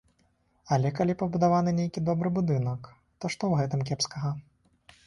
[0.77, 2.81] Але калі пабудаваны нейкі добры будынак,
[3.19, 4.39] то што ў гэтым кепскага?